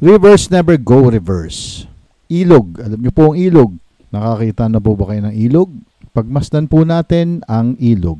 Rivers 0.00 0.48
never 0.48 0.80
go 0.80 1.12
reverse. 1.12 1.84
Ilog. 2.32 2.80
Alam 2.80 3.04
niyo 3.04 3.12
po 3.12 3.32
ang 3.32 3.36
ilog. 3.36 3.76
Nakakita 4.08 4.64
na 4.72 4.80
po 4.80 4.96
ba 4.96 5.12
kayo 5.12 5.28
ng 5.28 5.36
ilog? 5.36 5.68
Pagmasdan 6.16 6.72
po 6.72 6.88
natin 6.88 7.44
ang 7.44 7.76
ilog. 7.76 8.16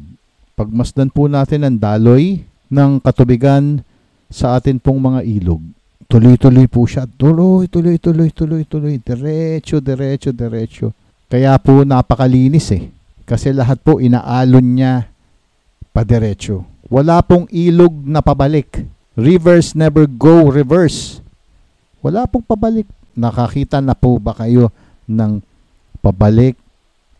Pagmasdan 0.61 1.09
po 1.09 1.25
natin 1.25 1.65
ang 1.65 1.81
daloy 1.81 2.45
ng 2.69 3.01
katubigan 3.01 3.81
sa 4.29 4.61
atin 4.61 4.77
pong 4.77 5.01
mga 5.01 5.25
ilog. 5.25 5.65
Tuloy-tuloy 6.05 6.69
po 6.69 6.85
siya. 6.85 7.09
Tuloy, 7.09 7.65
tuloy, 7.73 7.97
tuloy, 7.97 8.29
tuloy, 8.29 8.63
tuloy. 8.69 9.01
Diretso, 9.01 9.81
diretso, 9.81 10.37
diretso. 10.37 10.93
Kaya 11.33 11.57
po 11.57 11.81
napakalinis 11.81 12.77
eh. 12.77 12.93
Kasi 13.25 13.57
lahat 13.57 13.81
po 13.81 14.05
inaalon 14.05 14.69
niya 14.77 15.09
padiretso. 15.97 16.61
Wala 16.93 17.25
pong 17.25 17.49
ilog 17.49 18.05
na 18.05 18.21
pabalik. 18.21 18.85
Rivers 19.17 19.73
never 19.73 20.05
go 20.05 20.53
reverse. 20.53 21.20
Wala 22.01 22.25
pong 22.25 22.45
pabalik. 22.45 22.89
Nakakita 23.13 23.85
na 23.85 23.93
po 23.93 24.17
ba 24.17 24.33
kayo 24.33 24.73
ng 25.05 25.45
pabalik 26.01 26.57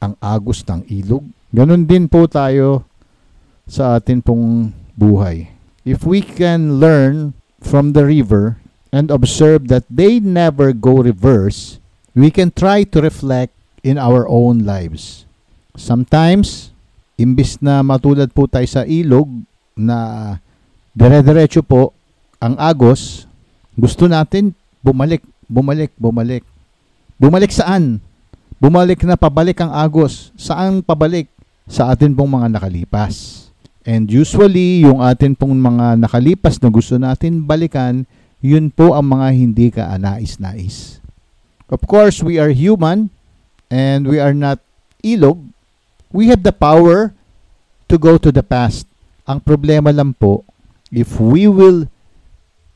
ang 0.01 0.17
agos 0.23 0.65
ng 0.65 0.87
ilog? 0.89 1.25
Ganon 1.53 1.85
din 1.85 2.09
po 2.09 2.25
tayo 2.31 2.89
sa 3.69 4.01
atin 4.01 4.25
pong 4.25 4.73
buhay. 4.97 5.51
If 5.85 6.07
we 6.07 6.25
can 6.25 6.81
learn 6.81 7.37
from 7.61 7.93
the 7.93 8.07
river 8.07 8.57
and 8.95 9.13
observe 9.13 9.69
that 9.69 9.85
they 9.91 10.19
never 10.19 10.73
go 10.73 11.03
reverse, 11.03 11.79
we 12.17 12.33
can 12.33 12.51
try 12.51 12.83
to 12.89 12.99
reflect 13.03 13.53
in 13.85 14.01
our 14.01 14.25
own 14.29 14.65
lives. 14.65 15.25
Sometimes, 15.77 16.73
imbis 17.21 17.61
na 17.61 17.85
matulad 17.85 18.33
po 18.33 18.49
tayo 18.49 18.67
sa 18.67 18.85
ilog 18.85 19.29
na 19.77 20.37
dire-diretso 20.97 21.65
po 21.65 21.93
ang 22.41 22.57
agos, 22.57 23.29
gusto 23.77 24.11
natin 24.11 24.53
bumalik, 24.81 25.25
bumalik, 25.47 25.93
bumalik. 25.97 26.45
Bumalik 27.21 27.53
saan? 27.53 28.01
Bumalik 28.61 29.05
na 29.05 29.17
pabalik 29.17 29.61
ang 29.61 29.73
agos. 29.73 30.33
Saan 30.37 30.85
pabalik? 30.85 31.29
Sa 31.71 31.93
atin 31.93 32.13
pong 32.13 32.35
mga 32.35 32.51
nakalipas. 32.51 33.47
And 33.87 34.11
usually, 34.11 34.85
yung 34.85 35.01
atin 35.01 35.33
pong 35.33 35.57
mga 35.57 35.97
nakalipas 35.97 36.61
na 36.61 36.69
gusto 36.69 37.01
natin 37.01 37.47
balikan, 37.47 38.05
yun 38.41 38.69
po 38.69 38.93
ang 38.97 39.17
mga 39.17 39.29
hindi 39.33 39.67
ka 39.73 39.89
anais-nais. 39.89 41.01
Of 41.71 41.87
course, 41.87 42.21
we 42.21 42.37
are 42.37 42.51
human 42.51 43.09
and 43.71 44.09
we 44.09 44.19
are 44.19 44.35
not 44.35 44.59
ilog. 45.01 45.41
We 46.11 46.29
have 46.29 46.43
the 46.43 46.53
power 46.53 47.15
to 47.87 47.97
go 47.97 48.19
to 48.19 48.35
the 48.35 48.43
past. 48.43 48.85
Ang 49.25 49.41
problema 49.41 49.95
lang 49.95 50.13
po, 50.17 50.43
if 50.91 51.23
we 51.23 51.47
will 51.47 51.87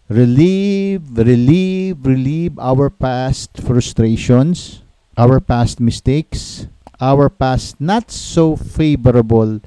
relieve, 0.08 1.05
relieve, 1.16 1.97
relieve 2.05 2.55
our 2.60 2.92
past 2.92 3.56
frustrations, 3.60 4.84
our 5.16 5.41
past 5.41 5.80
mistakes, 5.80 6.69
our 7.00 7.33
past 7.33 7.80
not 7.80 8.12
so 8.12 8.56
favorable 8.56 9.64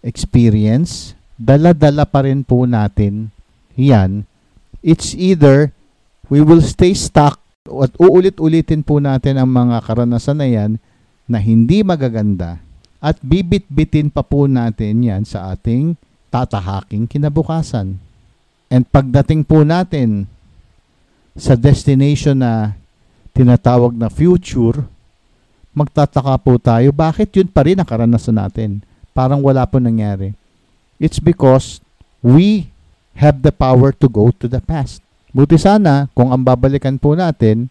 experience, 0.00 1.18
dala-dala 1.34 2.06
pa 2.06 2.22
rin 2.24 2.46
po 2.46 2.64
natin 2.64 3.34
yan. 3.74 4.24
It's 4.80 5.12
either 5.12 5.74
we 6.32 6.40
will 6.40 6.62
stay 6.62 6.94
stuck 6.94 7.42
at 7.68 7.92
uulit-ulitin 8.00 8.86
po 8.86 9.02
natin 9.02 9.36
ang 9.36 9.50
mga 9.50 9.84
karanasan 9.84 10.38
na 10.40 10.48
yan 10.48 10.70
na 11.28 11.38
hindi 11.38 11.84
magaganda 11.84 12.62
at 13.00 13.16
bibit-bitin 13.20 14.12
pa 14.12 14.20
po 14.24 14.44
natin 14.44 15.04
yan 15.04 15.22
sa 15.24 15.52
ating 15.52 15.96
tatahaking 16.28 17.08
kinabukasan. 17.08 18.09
And 18.70 18.86
pagdating 18.86 19.50
po 19.50 19.66
natin 19.66 20.30
sa 21.34 21.58
destination 21.58 22.38
na 22.38 22.78
tinatawag 23.34 23.98
na 23.98 24.06
future, 24.06 24.86
magtataka 25.74 26.38
po 26.38 26.54
tayo, 26.58 26.94
bakit 26.94 27.34
yun 27.34 27.50
pa 27.50 27.66
rin 27.66 27.82
ang 27.82 28.30
natin? 28.30 28.86
Parang 29.10 29.42
wala 29.42 29.66
po 29.66 29.82
nangyari. 29.82 30.38
It's 31.02 31.18
because 31.18 31.82
we 32.22 32.70
have 33.18 33.42
the 33.42 33.50
power 33.50 33.90
to 33.90 34.06
go 34.06 34.30
to 34.38 34.46
the 34.46 34.62
past. 34.62 35.02
Buti 35.30 35.58
sana 35.58 36.10
kung 36.14 36.30
ang 36.30 36.42
babalikan 36.42 36.98
po 36.98 37.14
natin 37.18 37.70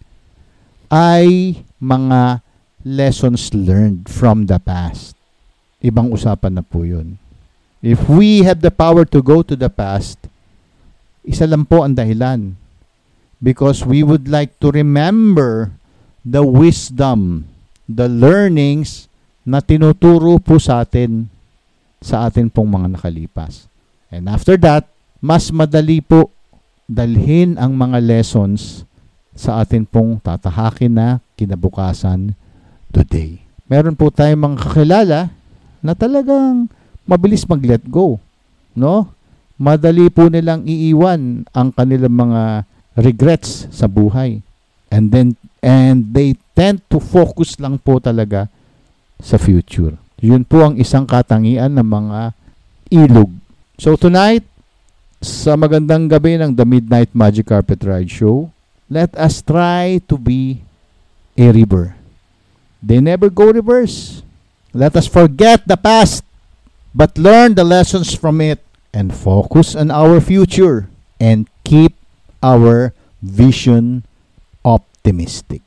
ay 0.91 1.59
mga 1.79 2.43
lessons 2.83 3.51
learned 3.51 4.07
from 4.07 4.47
the 4.47 4.59
past. 4.59 5.15
Ibang 5.83 6.11
usapan 6.11 6.59
na 6.59 6.63
po 6.63 6.83
yun. 6.83 7.19
If 7.79 8.07
we 8.11 8.43
have 8.43 8.59
the 8.59 8.71
power 8.71 9.07
to 9.07 9.19
go 9.23 9.43
to 9.43 9.55
the 9.55 9.71
past, 9.71 10.28
isa 11.23 11.45
lang 11.45 11.67
po 11.67 11.83
ang 11.83 11.95
dahilan. 11.95 12.55
Because 13.39 13.87
we 13.87 14.03
would 14.03 14.27
like 14.27 14.59
to 14.59 14.67
remember 14.67 15.71
the 16.27 16.43
wisdom, 16.43 17.47
the 17.87 18.11
learnings 18.11 19.07
na 19.47 19.63
tinuturo 19.63 20.37
po 20.43 20.59
sa 20.59 20.83
atin 20.83 21.31
sa 21.99 22.27
atin 22.27 22.47
pong 22.47 22.71
mga 22.71 22.99
nakalipas. 22.99 23.67
And 24.11 24.27
after 24.27 24.55
that, 24.63 24.87
mas 25.19 25.51
madali 25.51 25.99
po 25.99 26.31
dalhin 26.87 27.59
ang 27.59 27.75
mga 27.75 27.99
lessons 28.01 28.87
sa 29.35 29.63
atin 29.63 29.87
pong 29.87 30.19
tatahakin 30.19 30.91
na 30.91 31.07
kinabukasan 31.35 32.35
today. 32.91 33.39
Meron 33.69 33.95
po 33.95 34.09
tayong 34.09 34.51
mga 34.51 34.57
kakilala 34.57 35.21
na 35.79 35.93
talagang 35.93 36.67
mabilis 37.05 37.45
mag-let 37.45 37.83
go. 37.87 38.17
No? 38.73 39.11
Madali 39.59 40.07
po 40.07 40.31
nilang 40.31 40.63
iiwan 40.63 41.43
ang 41.51 41.75
kanilang 41.75 42.15
mga 42.15 42.63
regrets 42.95 43.67
sa 43.75 43.91
buhay. 43.91 44.39
And 44.87 45.11
then 45.11 45.35
and 45.59 46.15
they 46.15 46.39
tend 46.55 46.79
to 46.87 47.03
focus 47.03 47.59
lang 47.59 47.75
po 47.75 47.99
talaga 47.99 48.47
sa 49.19 49.35
future. 49.35 49.99
Yun 50.23 50.47
po 50.47 50.63
ang 50.63 50.79
isang 50.79 51.03
katangian 51.03 51.75
ng 51.75 51.83
mga 51.83 52.19
ilog. 52.91 53.31
So 53.75 53.99
tonight, 53.99 54.47
sa 55.19 55.59
magandang 55.59 56.07
gabi 56.07 56.39
ng 56.39 56.55
The 56.55 56.63
Midnight 56.63 57.11
Magic 57.11 57.51
Carpet 57.51 57.83
Ride 57.83 58.07
Show, 58.07 58.51
let 58.87 59.11
us 59.19 59.43
try 59.43 59.99
to 60.07 60.15
be 60.15 60.63
a 61.35 61.51
river. 61.51 61.99
They 62.79 63.03
never 63.03 63.27
go 63.27 63.51
reverse. 63.51 64.23
Let 64.71 64.95
us 64.95 65.07
forget 65.07 65.67
the 65.67 65.75
past, 65.75 66.23
but 66.95 67.19
learn 67.19 67.59
the 67.59 67.67
lessons 67.67 68.15
from 68.15 68.39
it 68.39 68.63
and 68.93 69.13
focus 69.13 69.75
on 69.75 69.91
our 69.91 70.19
future 70.19 70.89
and 71.19 71.47
keep 71.63 71.93
our 72.41 72.93
vision 73.21 74.03
optimistic. 74.65 75.61